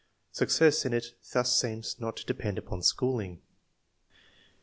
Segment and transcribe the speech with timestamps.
[0.31, 3.39] Success in it is thus seen not to depend upon schooling.